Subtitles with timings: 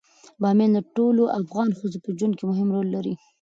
[0.41, 3.13] بامیان د ټولو افغان ښځو په ژوند کې مهم رول لري.